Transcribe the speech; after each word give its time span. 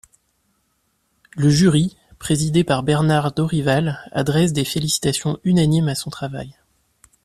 Le 1.37 1.47
jury, 1.51 1.95
présidé 2.17 2.63
par 2.63 2.81
Bernard 2.81 3.33
Dorival, 3.33 3.99
adresse 4.11 4.51
des 4.51 4.65
félicitations 4.65 5.37
unanimes 5.43 5.89
à 5.89 5.93
son 5.93 6.09
travail. 6.09 6.55